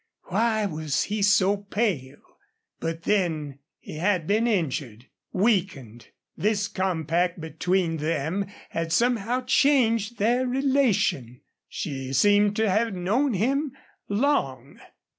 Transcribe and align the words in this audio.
Why 0.29 0.65
was 0.65 1.03
he 1.03 1.21
so 1.21 1.57
pale? 1.57 2.39
But 2.79 3.03
then 3.03 3.59
he 3.77 3.97
had 3.97 4.25
been 4.25 4.47
injured 4.47 5.05
weakened. 5.31 6.07
This 6.35 6.67
compact 6.67 7.39
between 7.39 7.97
them 7.97 8.47
had 8.71 8.91
somehow 8.91 9.41
changed 9.45 10.17
their 10.17 10.47
relation. 10.47 11.41
She 11.69 12.13
seemed 12.13 12.55
to 12.55 12.67
have 12.67 12.95
known 12.95 13.35
him 13.35 13.73
long. 14.09 14.79